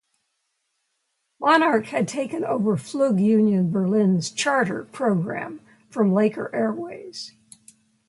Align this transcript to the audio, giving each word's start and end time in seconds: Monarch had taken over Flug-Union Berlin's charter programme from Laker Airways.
Monarch 1.39 1.85
had 1.85 2.07
taken 2.07 2.43
over 2.43 2.75
Flug-Union 2.75 3.69
Berlin's 3.69 4.31
charter 4.31 4.85
programme 4.85 5.61
from 5.91 6.11
Laker 6.11 6.49
Airways. 6.55 7.33